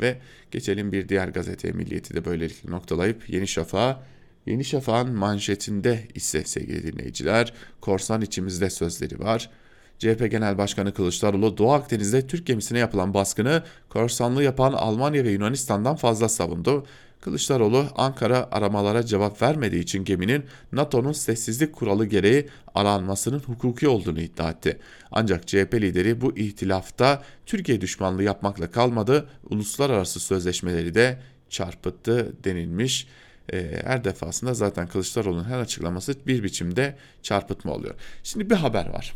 [0.00, 0.18] Ve
[0.50, 4.13] geçelim bir diğer gazete Milliyeti de böylelikle noktalayıp Yeni Şafak'a
[4.46, 9.50] Yeni Şafak'ın manşetinde ise sevgili dinleyiciler korsan içimizde sözleri var.
[9.98, 15.96] CHP Genel Başkanı Kılıçdaroğlu Doğu Akdeniz'de Türk gemisine yapılan baskını korsanlığı yapan Almanya ve Yunanistan'dan
[15.96, 16.86] fazla savundu.
[17.20, 24.50] Kılıçdaroğlu Ankara aramalara cevap vermediği için geminin NATO'nun sessizlik kuralı gereği aranmasının hukuki olduğunu iddia
[24.50, 24.78] etti.
[25.10, 31.18] Ancak CHP lideri bu ihtilafta Türkiye düşmanlığı yapmakla kalmadı, uluslararası sözleşmeleri de
[31.50, 33.06] çarpıttı denilmiş
[33.52, 37.94] e, her defasında zaten Kılıçdaroğlu'nun her açıklaması bir biçimde çarpıtma oluyor.
[38.22, 39.14] Şimdi bir haber var.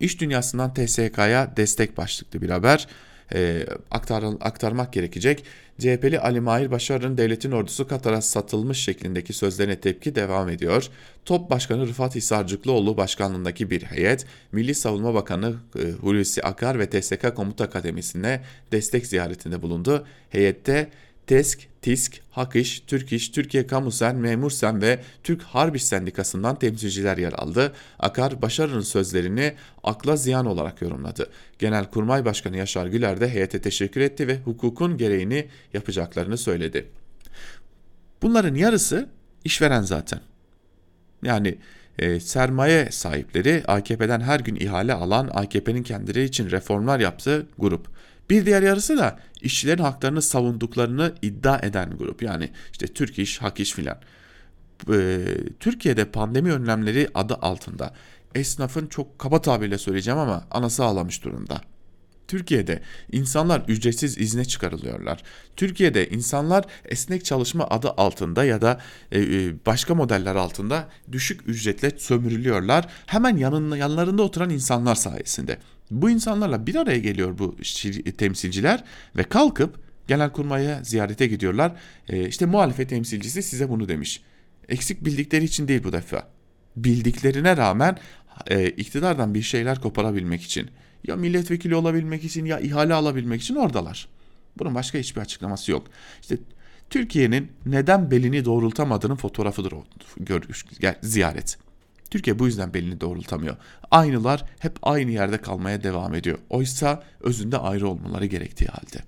[0.00, 2.86] İş dünyasından TSK'ya destek başlıklı bir haber
[3.34, 5.44] e, aktar, aktarmak gerekecek.
[5.78, 10.88] CHP'li Ali Mahir Başarı'nın devletin ordusu Katar'a satılmış şeklindeki sözlerine tepki devam ediyor.
[11.24, 17.36] Top Başkanı Rıfat Hisarcıklıoğlu başkanlığındaki bir heyet, Milli Savunma Bakanı e, Hulusi Akar ve TSK
[17.36, 20.06] Komuta Akademisi'ne destek ziyaretinde bulundu.
[20.30, 20.90] Heyette
[21.26, 27.32] TESK, TİSK, HAKİŞ, Türk İş, Türkiye Kamusen, Memursen ve Türk Harp İş Sendikası'ndan temsilciler yer
[27.32, 27.72] aldı.
[27.98, 31.30] Akar, Başarı'nın sözlerini akla ziyan olarak yorumladı.
[31.58, 36.86] Genelkurmay Başkanı Yaşar Güler de heyete teşekkür etti ve hukukun gereğini yapacaklarını söyledi.
[38.22, 39.08] Bunların yarısı
[39.44, 40.20] işveren zaten.
[41.22, 41.58] Yani
[41.98, 47.88] e, sermaye sahipleri AKP'den her gün ihale alan AKP'nin kendileri için reformlar yaptığı grup.
[48.30, 52.22] Bir diğer yarısı da işçilerin haklarını savunduklarını iddia eden grup.
[52.22, 54.00] Yani işte Türk İş, Hak İş filan.
[54.92, 55.24] Ee,
[55.60, 57.94] Türkiye'de pandemi önlemleri adı altında
[58.34, 61.60] esnafın çok kaba tabirle söyleyeceğim ama anası ağlamış durumda.
[62.28, 62.82] Türkiye'de
[63.12, 65.22] insanlar ücretsiz izne çıkarılıyorlar.
[65.56, 68.80] Türkiye'de insanlar esnek çalışma adı altında ya da
[69.12, 72.88] e, e, başka modeller altında düşük ücretle sömürülüyorlar.
[73.06, 75.58] Hemen yanın, yanlarında oturan insanlar sayesinde.
[75.90, 77.56] Bu insanlarla bir araya geliyor bu
[78.18, 78.84] temsilciler
[79.16, 81.72] ve kalkıp genelkurmaya ziyarete gidiyorlar.
[82.08, 84.22] E, işte muhalefet temsilcisi size bunu demiş.
[84.68, 86.28] Eksik bildikleri için değil bu defa.
[86.76, 87.98] Bildiklerine rağmen
[88.46, 90.70] e, iktidardan bir şeyler koparabilmek için
[91.06, 94.08] ya milletvekili olabilmek için ya ihale alabilmek için oradalar.
[94.58, 95.86] Bunun başka hiçbir açıklaması yok.
[96.20, 96.38] İşte
[96.90, 99.84] Türkiye'nin neden belini doğrultamadığının fotoğrafıdır o
[100.16, 100.64] görüş,
[101.02, 101.58] ziyaret.
[102.14, 103.56] Türkiye bu yüzden belini doğrultamıyor.
[103.90, 106.38] Aynılar hep aynı yerde kalmaya devam ediyor.
[106.50, 108.98] Oysa özünde ayrı olmaları gerektiği halde.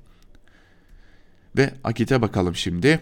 [1.56, 3.00] Ve Akit'e bakalım şimdi.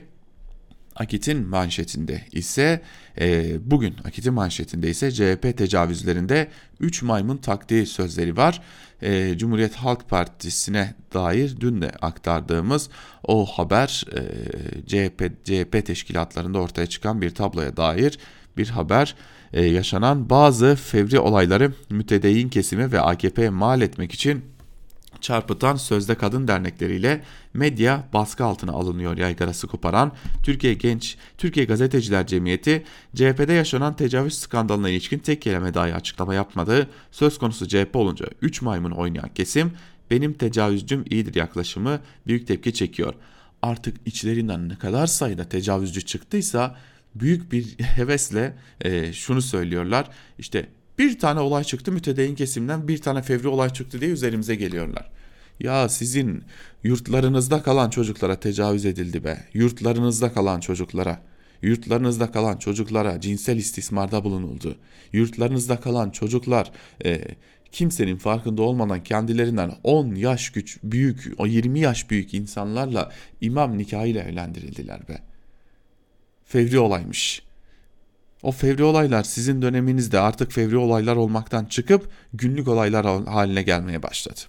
[0.96, 2.82] Akit'in manşetinde ise
[3.20, 6.48] e, bugün Akit'in manşetinde ise CHP tecavüzlerinde
[6.80, 8.62] 3 maymun taktiği sözleri var.
[9.02, 12.90] E, Cumhuriyet Halk Partisi'ne dair dün de aktardığımız
[13.22, 14.20] o haber e,
[14.86, 18.18] CHP CHP teşkilatlarında ortaya çıkan bir tabloya dair
[18.56, 19.14] bir haber
[19.54, 24.44] e, yaşanan bazı fevri olayları mütedeyyin kesimi ve AKP'ye mal etmek için
[25.20, 27.22] çarpıtan sözde kadın dernekleriyle
[27.54, 30.12] medya baskı altına alınıyor yaygarası koparan
[30.42, 36.88] Türkiye Genç Türkiye Gazeteciler Cemiyeti CHP'de yaşanan tecavüz skandalına ilişkin tek kelime dahi açıklama yapmadı.
[37.10, 39.72] Söz konusu CHP olunca 3 maymun oynayan kesim
[40.10, 43.14] benim tecavüzcüm iyidir yaklaşımı büyük tepki çekiyor.
[43.62, 46.76] Artık içlerinden ne kadar sayıda tecavüzcü çıktıysa
[47.14, 50.10] büyük bir hevesle e, şunu söylüyorlar.
[50.38, 50.66] İşte
[50.98, 55.10] bir tane olay çıktı mütedeyyin kesimden bir tane fevri olay çıktı diye üzerimize geliyorlar.
[55.60, 56.44] Ya sizin
[56.82, 59.44] yurtlarınızda kalan çocuklara tecavüz edildi be.
[59.54, 61.22] Yurtlarınızda kalan çocuklara.
[61.62, 64.76] Yurtlarınızda kalan çocuklara cinsel istismarda bulunuldu.
[65.12, 66.72] Yurtlarınızda kalan çocuklar
[67.04, 67.24] e,
[67.72, 74.22] kimsenin farkında olmadan kendilerinden 10 yaş güç büyük, o 20 yaş büyük insanlarla imam nikahıyla
[74.22, 75.33] evlendirildiler be.
[76.54, 77.42] Fevri olaymış.
[78.42, 84.40] O fevri olaylar sizin döneminizde artık fevri olaylar olmaktan çıkıp günlük olaylar haline gelmeye başladı.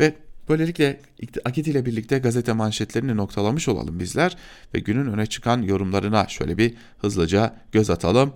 [0.00, 0.14] Ve
[0.48, 1.00] böylelikle
[1.44, 4.36] Akit ile birlikte gazete manşetlerini noktalamış olalım bizler
[4.74, 8.32] ve günün öne çıkan yorumlarına şöyle bir hızlıca göz atalım.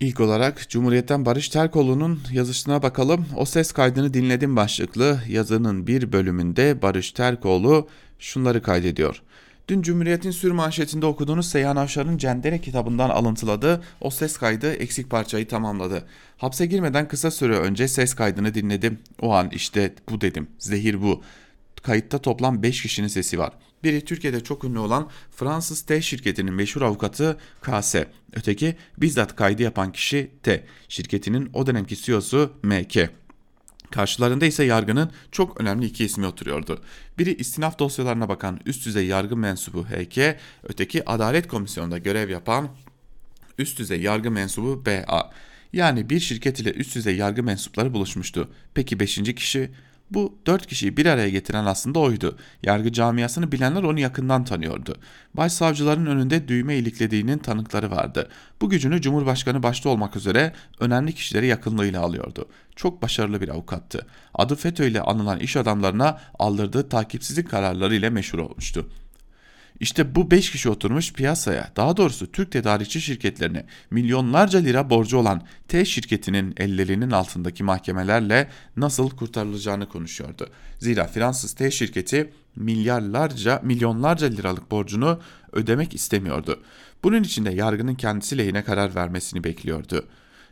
[0.00, 3.26] İlk olarak Cumhuriyet'ten Barış Terkoğlu'nun yazısına bakalım.
[3.36, 9.22] O ses kaydını dinledim başlıklı yazının bir bölümünde Barış Terkoğlu şunları kaydediyor.
[9.68, 15.48] Dün Cumhuriyet'in sür manşetinde okuduğunuz Seyhan Avşar'ın Cendere kitabından alıntıladığı o ses kaydı eksik parçayı
[15.48, 16.04] tamamladı.
[16.36, 18.98] Hapse girmeden kısa süre önce ses kaydını dinledim.
[19.20, 20.48] O an işte bu dedim.
[20.58, 21.22] Zehir bu.
[21.82, 23.52] Kayıtta toplam 5 kişinin sesi var.
[23.84, 27.94] Biri Türkiye'de çok ünlü olan Fransız T şirketinin meşhur avukatı KS.
[28.32, 30.64] Öteki bizzat kaydı yapan kişi T.
[30.88, 33.10] Şirketinin o dönemki CEO'su MK.
[33.92, 36.82] Karşılarında ise yargının çok önemli iki ismi oturuyordu.
[37.18, 42.68] Biri istinaf dosyalarına bakan üst düzey yargı mensubu HK, öteki Adalet Komisyonu'nda görev yapan
[43.58, 45.30] üst düzey yargı mensubu BA.
[45.72, 48.48] Yani bir şirket ile üst düzey yargı mensupları buluşmuştu.
[48.74, 49.70] Peki beşinci kişi?
[50.10, 52.38] Bu dört kişiyi bir araya getiren aslında oydu.
[52.62, 54.96] Yargı camiasını bilenler onu yakından tanıyordu.
[55.34, 58.28] Başsavcıların önünde düğme iliklediğinin tanıkları vardı.
[58.60, 62.48] Bu gücünü Cumhurbaşkanı başta olmak üzere önemli kişileri yakınlığıyla alıyordu.
[62.76, 64.06] Çok başarılı bir avukattı.
[64.34, 68.88] Adı FETÖ ile anılan iş adamlarına aldırdığı takipsizlik kararları ile meşhur olmuştu.
[69.80, 75.42] İşte bu 5 kişi oturmuş piyasaya, daha doğrusu Türk tedarikçi şirketlerine milyonlarca lira borcu olan
[75.68, 80.48] T şirketinin ellerinin altındaki mahkemelerle nasıl kurtarılacağını konuşuyordu.
[80.78, 85.20] Zira Fransız T şirketi milyarlarca, milyonlarca liralık borcunu
[85.52, 86.62] ödemek istemiyordu.
[87.04, 90.08] Bunun için de yargının kendisi lehine karar vermesini bekliyordu.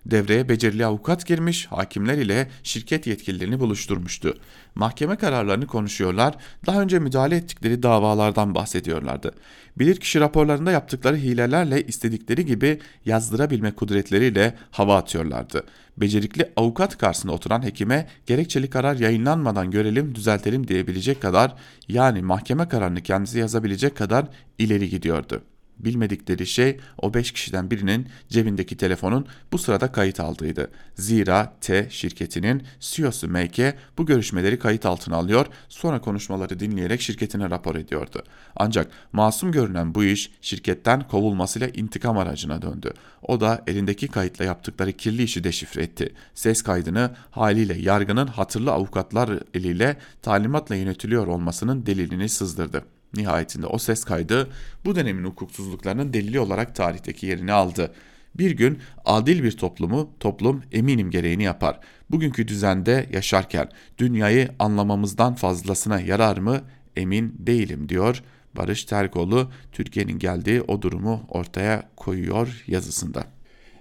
[0.06, 4.34] Devreye becerili avukat girmiş, hakimler ile şirket yetkililerini buluşturmuştu.
[4.74, 6.34] Mahkeme kararlarını konuşuyorlar,
[6.66, 9.34] daha önce müdahale ettikleri davalardan bahsediyorlardı.
[9.78, 15.64] Bilirkişi raporlarında yaptıkları hilelerle istedikleri gibi yazdırabilme kudretleriyle hava atıyorlardı.
[15.96, 21.54] Becerikli avukat karşısında oturan hekime gerekçeli karar yayınlanmadan görelim düzeltelim diyebilecek kadar
[21.88, 24.26] yani mahkeme kararını kendisi yazabilecek kadar
[24.58, 25.42] ileri gidiyordu.
[25.84, 30.70] Bilmedikleri şey o 5 kişiden birinin cebindeki telefonun bu sırada kayıt aldığıydı.
[30.94, 37.76] Zira T şirketinin CEO'su Meike bu görüşmeleri kayıt altına alıyor sonra konuşmaları dinleyerek şirketine rapor
[37.76, 38.22] ediyordu.
[38.56, 42.92] Ancak masum görünen bu iş şirketten kovulmasıyla intikam aracına döndü.
[43.22, 46.14] O da elindeki kayıtla yaptıkları kirli işi deşifre etti.
[46.34, 52.84] Ses kaydını haliyle yargının hatırlı avukatlar eliyle talimatla yönetiliyor olmasının delilini sızdırdı.
[53.16, 54.50] Nihayetinde o ses kaydı
[54.84, 57.92] bu dönemin hukuksuzluklarının delili olarak tarihteki yerini aldı.
[58.34, 61.80] Bir gün adil bir toplumu toplum eminim gereğini yapar.
[62.10, 63.68] Bugünkü düzende yaşarken
[63.98, 66.60] dünyayı anlamamızdan fazlasına yarar mı
[66.96, 68.22] emin değilim diyor
[68.56, 73.24] Barış Terkoğlu Türkiye'nin geldiği o durumu ortaya koyuyor yazısında.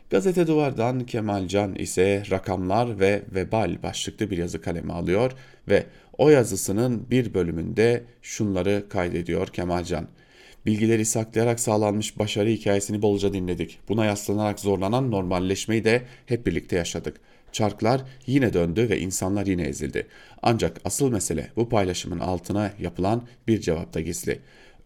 [0.10, 5.32] Gazete Duvar'dan Kemal Can ise rakamlar ve vebal başlıklı bir yazı kalemi alıyor
[5.68, 5.86] ve
[6.20, 10.08] o yazısının bir bölümünde şunları kaydediyor Kemalcan.
[10.66, 13.80] Bilgileri saklayarak sağlanmış başarı hikayesini bolca dinledik.
[13.90, 17.20] Buna yaslanarak zorlanan normalleşmeyi de hep birlikte yaşadık.
[17.52, 20.08] Çarklar yine döndü ve insanlar yine ezildi.
[20.42, 24.40] Ancak asıl mesele bu paylaşımın altına yapılan bir cevapta gizli.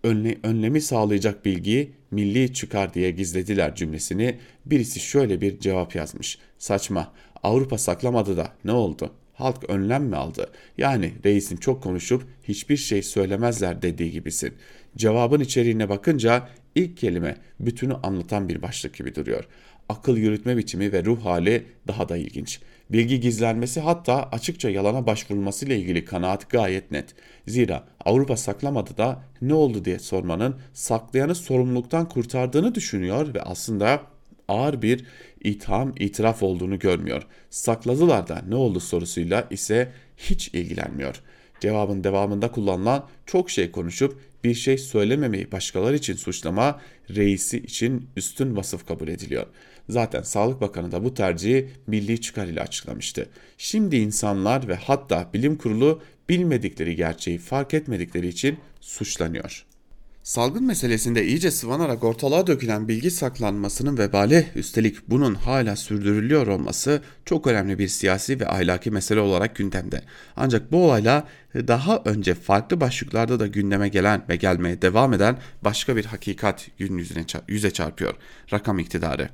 [0.04, 6.38] Önle, önlemi sağlayacak bilgiyi milli çıkar diye gizlediler cümlesini birisi şöyle bir cevap yazmış.
[6.58, 7.14] Saçma.
[7.44, 9.12] Avrupa saklamadı da ne oldu?
[9.44, 10.52] Halk önlem mi aldı?
[10.78, 14.54] Yani reisin çok konuşup hiçbir şey söylemezler dediği gibisin.
[14.98, 19.48] Cevabın içeriğine bakınca ilk kelime bütünü anlatan bir başlık gibi duruyor.
[19.90, 22.60] Akıl yürütme biçimi ve ruh hali daha da ilginç.
[22.90, 27.16] Bilgi gizlenmesi hatta açıkça yalana başvurulması ile ilgili kanaat gayet net.
[27.48, 34.02] Zira Avrupa saklamadı da ne oldu diye sormanın saklayanı sorumluluktan kurtardığını düşünüyor ve aslında
[34.48, 35.06] ağır bir
[35.44, 37.28] itham, itiraf olduğunu görmüyor.
[37.50, 41.22] Sakladılar da ne oldu sorusuyla ise hiç ilgilenmiyor.
[41.60, 46.82] Cevabın devamında kullanılan çok şey konuşup bir şey söylememeyi başkaları için suçlama
[47.16, 49.46] reisi için üstün vasıf kabul ediliyor.
[49.90, 53.30] Zaten Sağlık Bakanı da bu tercihi milli çıkar ile açıklamıştı.
[53.58, 59.66] Şimdi insanlar ve hatta bilim kurulu bilmedikleri gerçeği fark etmedikleri için suçlanıyor.
[60.24, 67.48] Salgın meselesinde iyice sıvanarak ortalığa dökülen bilgi saklanmasının vebali üstelik bunun hala sürdürülüyor olması çok
[67.48, 70.02] önemli bir siyasi ve ahlaki mesele olarak gündemde.
[70.36, 75.96] Ancak bu olayla daha önce farklı başlıklarda da gündeme gelen ve gelmeye devam eden başka
[75.96, 78.14] bir hakikat gün yüzüne, yüze çarpıyor.
[78.54, 79.30] Rakam iktidarı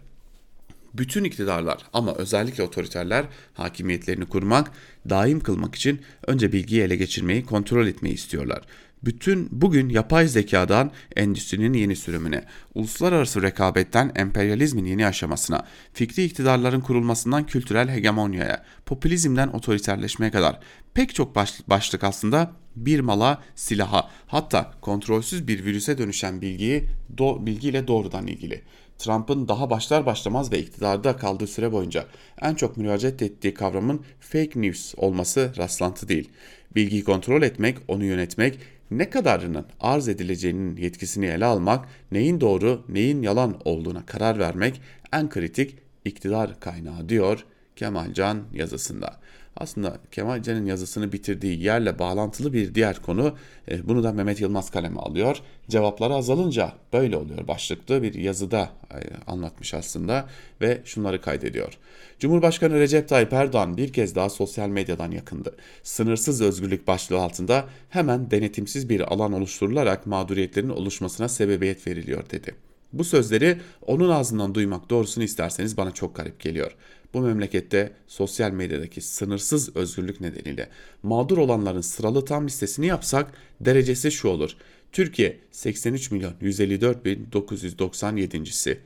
[0.94, 4.72] bütün iktidarlar ama özellikle otoriterler hakimiyetlerini kurmak,
[5.10, 8.62] daim kılmak için önce bilgiyi ele geçirmeyi, kontrol etmeyi istiyorlar.
[9.04, 12.44] Bütün bugün yapay zekadan endüstrinin yeni sürümüne,
[12.76, 20.60] uluslararası rekabetten emperyalizmin yeni aşamasına, fikri iktidarların kurulmasından kültürel hegemonyaya, popülizmden otoriterleşmeye kadar
[20.94, 21.36] pek çok
[21.68, 26.86] başlık aslında bir mala, silaha, hatta kontrolsüz bir virüse dönüşen bilgiyi
[27.18, 28.62] do, bilgiyle doğrudan ilgili.
[28.98, 32.06] Trump'ın daha başlar başlamaz ve iktidarda kaldığı süre boyunca
[32.42, 36.30] en çok müracaat ettiği kavramın fake news olması rastlantı değil.
[36.76, 38.60] Bilgiyi kontrol etmek, onu yönetmek,
[38.92, 44.82] ne kadarının arz edileceğinin yetkisini ele almak, neyin doğru, neyin yalan olduğuna karar vermek
[45.14, 49.20] en kritik iktidar kaynağı diyor Kemalcan yazısında.
[49.56, 53.36] Aslında Kemalcan'ın yazısını bitirdiği yerle bağlantılı bir diğer konu
[53.72, 55.42] e, bunu da Mehmet Yılmaz kaleme alıyor.
[55.70, 60.30] Cevapları azalınca böyle oluyor başlıklı bir yazıda e, anlatmış aslında
[60.62, 61.78] ve şunları kaydediyor.
[62.20, 65.56] Cumhurbaşkanı Recep Tayyip Erdoğan bir kez daha sosyal medyadan yakındı.
[65.84, 72.56] Sınırsız özgürlük başlığı altında hemen denetimsiz bir alan oluşturularak mağduriyetlerin oluşmasına sebebiyet veriliyor dedi.
[72.94, 76.76] Bu sözleri onun ağzından duymak doğrusunu isterseniz bana çok garip geliyor
[77.14, 80.70] bu memlekette sosyal medyadaki sınırsız özgürlük nedeniyle
[81.04, 84.56] mağdur olanların sıralı tam listesini yapsak derecesi şu olur.
[84.92, 88.80] Türkiye 83 milyon 154 bin 997.si.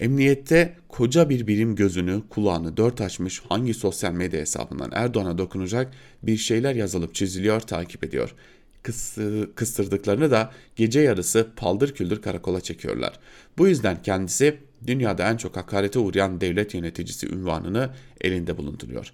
[0.00, 5.92] Emniyette koca bir birim gözünü, kulağını dört açmış hangi sosyal medya hesabından Erdoğan'a dokunacak
[6.22, 8.34] bir şeyler yazılıp çiziliyor, takip ediyor.
[9.54, 13.18] kıstırdıklarını da gece yarısı paldır küldür karakola çekiyorlar.
[13.58, 19.12] Bu yüzden kendisi dünyada en çok hakarete uğrayan devlet yöneticisi unvanını elinde bulunduruyor.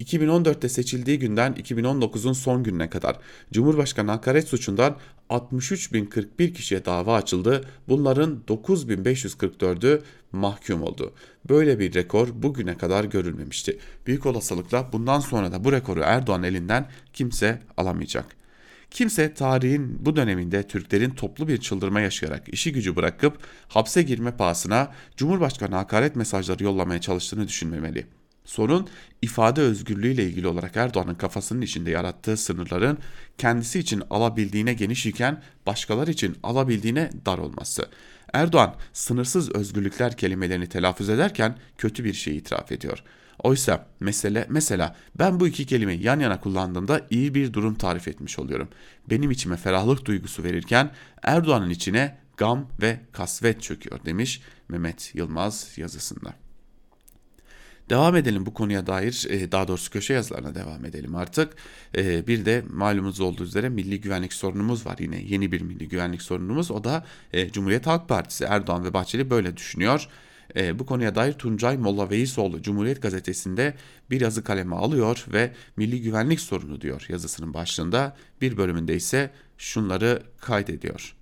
[0.00, 3.16] 2014'te seçildiği günden 2019'un son gününe kadar
[3.52, 4.96] Cumhurbaşkanı hakaret suçundan
[5.30, 7.64] 63.041 kişiye dava açıldı.
[7.88, 11.12] Bunların 9.544'ü mahkum oldu.
[11.48, 13.78] Böyle bir rekor bugüne kadar görülmemişti.
[14.06, 18.43] Büyük olasılıkla bundan sonra da bu rekoru Erdoğan elinden kimse alamayacak.
[18.94, 24.92] Kimse tarihin bu döneminde Türklerin toplu bir çıldırma yaşayarak işi gücü bırakıp hapse girme pahasına
[25.16, 28.06] Cumhurbaşkanı hakaret mesajları yollamaya çalıştığını düşünmemeli.
[28.44, 28.88] Sorun
[29.22, 32.98] ifade özgürlüğüyle ilgili olarak Erdoğan'ın kafasının içinde yarattığı sınırların
[33.38, 37.88] kendisi için alabildiğine geniş iken başkaları için alabildiğine dar olması.
[38.32, 43.02] Erdoğan sınırsız özgürlükler kelimelerini telaffuz ederken kötü bir şey itiraf ediyor.
[43.44, 48.38] Oysa mesele mesela ben bu iki kelimeyi yan yana kullandığımda iyi bir durum tarif etmiş
[48.38, 48.68] oluyorum.
[49.10, 50.90] Benim içime ferahlık duygusu verirken
[51.22, 56.34] Erdoğan'ın içine gam ve kasvet çöküyor demiş Mehmet Yılmaz yazısında.
[57.90, 61.52] Devam edelim bu konuya dair e, daha doğrusu köşe yazılarına devam edelim artık.
[61.96, 66.22] E, bir de malumunuz olduğu üzere milli güvenlik sorunumuz var yine yeni bir milli güvenlik
[66.22, 70.08] sorunumuz o da e, Cumhuriyet Halk Partisi Erdoğan ve Bahçeli böyle düşünüyor.
[70.56, 73.74] E, bu konuya dair Tuncay Molla Veisoğlu Cumhuriyet Gazetesi'nde
[74.10, 78.16] bir yazı kaleme alıyor ve milli güvenlik sorunu diyor yazısının başlığında.
[78.40, 81.16] Bir bölümünde ise şunları kaydediyor.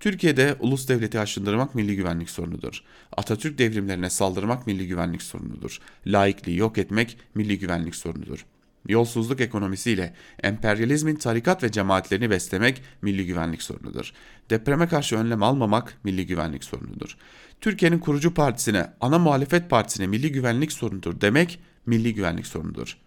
[0.00, 2.82] Türkiye'de ulus devleti aşındırmak milli güvenlik sorunudur.
[3.16, 5.78] Atatürk devrimlerine saldırmak milli güvenlik sorunudur.
[6.06, 8.46] Laikliği yok etmek milli güvenlik sorunudur.
[8.88, 14.12] Yolsuzluk ekonomisiyle emperyalizmin tarikat ve cemaatlerini beslemek milli güvenlik sorunudur.
[14.50, 17.16] Depreme karşı önlem almamak milli güvenlik sorunudur.
[17.60, 22.98] Türkiye'nin kurucu partisine, ana muhalefet partisine milli güvenlik sorunudur demek milli güvenlik sorunudur.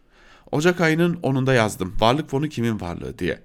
[0.51, 3.41] Ocak ayının 10'unda yazdım varlık fonu kimin varlığı diye.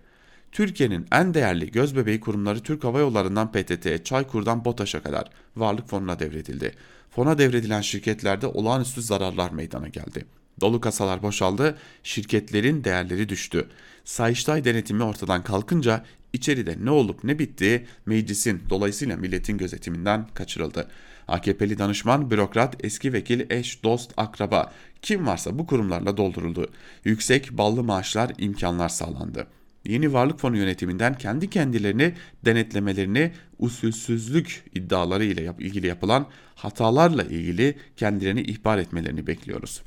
[0.53, 6.19] Türkiye'nin en değerli göz bebeği kurumları Türk Hava Yolları'ndan PTT'ye, Çaykur'dan BOTAŞ'a kadar varlık fonuna
[6.19, 6.75] devredildi.
[7.11, 10.25] Fona devredilen şirketlerde olağanüstü zararlar meydana geldi.
[10.61, 13.69] Dolu kasalar boşaldı, şirketlerin değerleri düştü.
[14.05, 20.89] Sayıştay denetimi ortadan kalkınca içeride ne olup ne bitti meclisin dolayısıyla milletin gözetiminden kaçırıldı.
[21.29, 26.71] AKP'li danışman, bürokrat, eski vekil, eş, dost, akraba kim varsa bu kurumlarla dolduruldu.
[27.05, 29.47] Yüksek ballı maaşlar, imkanlar sağlandı.
[29.85, 38.41] Yeni varlık fonu yönetiminden kendi kendilerini denetlemelerini usulsüzlük iddiaları ile ilgili yapılan hatalarla ilgili kendilerini
[38.41, 39.83] ihbar etmelerini bekliyoruz.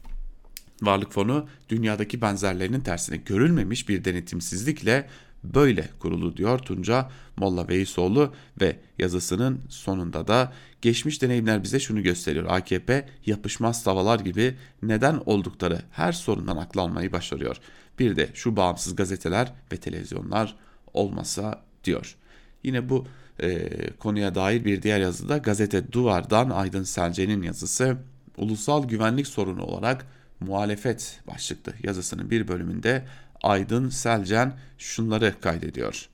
[0.82, 5.08] Varlık fonu dünyadaki benzerlerinin tersine görülmemiş bir denetimsizlikle
[5.44, 12.46] böyle kurulu diyor Tunca Molla Veysoğlu ve yazısının sonunda da geçmiş deneyimler bize şunu gösteriyor.
[12.50, 17.58] AKP yapışmaz tavalar gibi neden oldukları her sorundan aklanmayı başarıyor.
[18.00, 20.56] Bir de şu bağımsız gazeteler ve televizyonlar
[20.94, 22.16] olmasa diyor.
[22.64, 23.08] Yine bu
[23.42, 23.70] e,
[24.00, 27.98] konuya dair bir diğer yazıda gazete Duvar'dan Aydın Selce'nin yazısı
[28.38, 30.06] ulusal güvenlik sorunu olarak
[30.40, 33.06] muhalefet başlıklı yazısının bir bölümünde
[33.44, 36.10] Aydın Selcen şunları kaydediyor.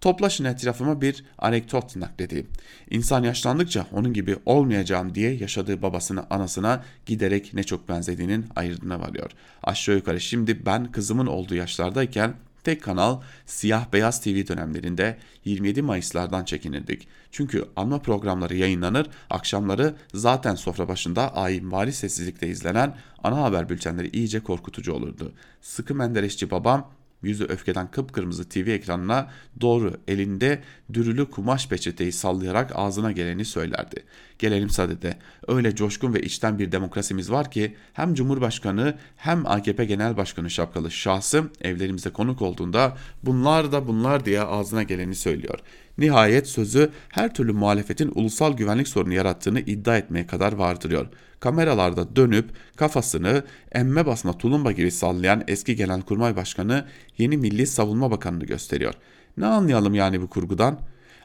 [0.00, 2.46] Toplaşın etrafıma bir anekdot nakledeyim.
[2.90, 9.30] İnsan yaşlandıkça onun gibi olmayacağım diye yaşadığı babasına anasına giderek ne çok benzediğinin ayırdına varıyor.
[9.62, 12.34] Aşağı yukarı şimdi ben kızımın olduğu yaşlardayken
[12.64, 17.08] Tek kanal siyah beyaz TV dönemlerinde 27 Mayıslardan çekinirdik.
[17.30, 24.40] Çünkü anma programları yayınlanır, akşamları zaten sofra başında ayinvari sessizlikte izlenen ana haber bültenleri iyice
[24.40, 25.32] korkutucu olurdu.
[25.60, 26.90] Sıkı menderesçi babam
[27.22, 30.62] yüzü öfkeden kıpkırmızı TV ekranına doğru elinde
[30.92, 34.04] dürülü kumaş peçeteyi sallayarak ağzına geleni söylerdi.
[34.44, 35.16] Gelelim sadede.
[35.48, 40.90] Öyle coşkun ve içten bir demokrasimiz var ki hem Cumhurbaşkanı hem AKP Genel Başkanı şapkalı
[40.90, 45.58] şahsı evlerimize konuk olduğunda bunlar da bunlar diye ağzına geleni söylüyor.
[45.98, 51.06] Nihayet sözü her türlü muhalefetin ulusal güvenlik sorunu yarattığını iddia etmeye kadar vardırıyor.
[51.40, 56.86] Kameralarda dönüp kafasını emme basma tulumba gibi sallayan eski Genelkurmay Başkanı
[57.18, 58.94] yeni Milli Savunma Bakanı'nı gösteriyor.
[59.36, 60.80] Ne anlayalım yani bu kurgudan?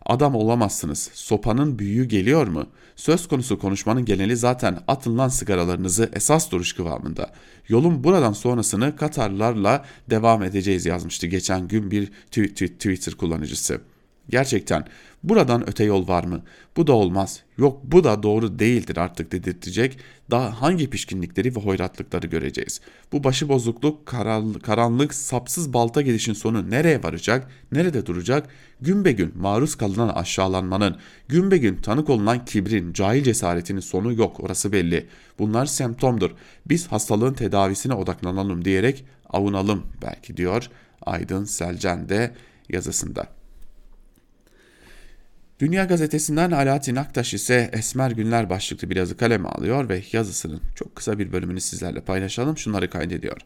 [0.06, 1.10] Adam olamazsınız.
[1.14, 2.66] Sopanın büyüğü geliyor mu?
[2.96, 7.34] Söz konusu konuşmanın geneli zaten atın lan sigaralarınızı esas duruş kıvamında.
[7.68, 13.82] Yolun buradan sonrasını Katarlarla devam edeceğiz yazmıştı geçen gün bir Twitter kullanıcısı.
[14.30, 14.86] Gerçekten
[15.24, 16.42] buradan öte yol var mı?
[16.78, 17.44] Bu da olmaz.
[17.58, 19.98] Yok bu da doğru değildir artık dedirtecek.
[20.32, 22.82] Daha hangi pişkinlikleri ve hoyratlıkları göreceğiz?
[23.12, 24.06] Bu başıbozukluk,
[24.62, 27.48] karanlık, sapsız balta gelişin sonu nereye varacak?
[27.72, 28.50] Nerede duracak?
[28.82, 30.98] Gün be gün maruz kalınan aşağılanmanın,
[31.28, 35.08] gün be gün tanık olunan kibrin, cahil cesaretinin sonu yok orası belli.
[35.40, 36.32] Bunlar semptomdur.
[36.66, 40.70] Biz hastalığın tedavisine odaklanalım diyerek avunalım belki diyor
[41.02, 42.10] Aydın Selcan
[42.70, 43.39] yazısında.
[45.60, 50.96] Dünya Gazetesi'nden Alaaddin Aktaş ise Esmer Günler başlıklı bir yazı kaleme alıyor ve yazısının çok
[50.96, 52.58] kısa bir bölümünü sizlerle paylaşalım.
[52.58, 53.38] Şunları kaydediyor.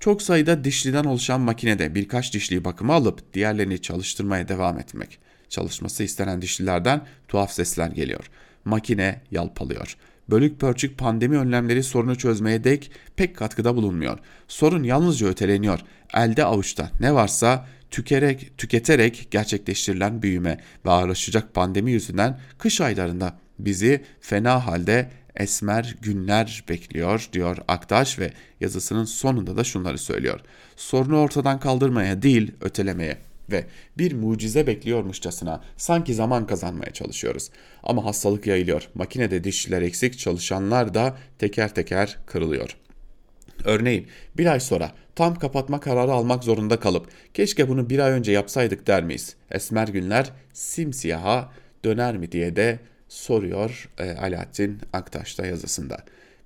[0.00, 5.18] Çok sayıda dişliden oluşan makinede birkaç dişliyi bakıma alıp diğerlerini çalıştırmaya devam etmek.
[5.48, 8.30] Çalışması istenen dişlilerden tuhaf sesler geliyor.
[8.64, 9.96] Makine yalpalıyor.
[10.30, 14.18] Bölük pörçük pandemi önlemleri sorunu çözmeye dek pek katkıda bulunmuyor.
[14.48, 15.80] Sorun yalnızca öteleniyor.
[16.14, 24.04] Elde avuçta ne varsa tükerek, tüketerek gerçekleştirilen büyüme ve ağırlaşacak pandemi yüzünden kış aylarında bizi
[24.20, 28.30] fena halde esmer günler bekliyor diyor Aktaş ve
[28.60, 30.40] yazısının sonunda da şunları söylüyor.
[30.76, 33.18] Sorunu ortadan kaldırmaya değil ötelemeye
[33.50, 33.66] ve
[33.98, 37.50] bir mucize bekliyormuşçasına sanki zaman kazanmaya çalışıyoruz.
[37.82, 38.88] Ama hastalık yayılıyor.
[38.94, 42.76] Makinede dişçiler eksik, çalışanlar da teker teker kırılıyor.
[43.64, 48.32] Örneğin bir ay sonra tam kapatma kararı almak zorunda kalıp keşke bunu bir ay önce
[48.32, 49.34] yapsaydık der miyiz?
[49.50, 51.52] Esmer günler simsiyaha
[51.84, 52.78] döner mi diye de
[53.08, 55.98] soruyor e, Alaaddin Aktaş'ta yazısında.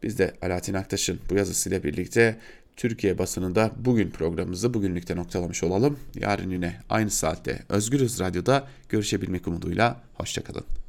[0.03, 2.37] Biz de Alaaddin Aktaş'ın bu yazısıyla birlikte
[2.77, 5.99] Türkiye basınında bugün programımızı bugünlükte noktalamış olalım.
[6.15, 10.01] Yarın yine aynı saatte Özgürüz Radyo'da görüşebilmek umuduyla.
[10.15, 10.88] Hoşçakalın.